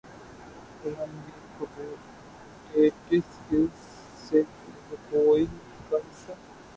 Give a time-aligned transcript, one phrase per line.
[0.83, 1.93] Ranbir Kapoor
[2.73, 3.59] idiots کے
[4.23, 5.45] sequel
[5.89, 6.31] کا حصہ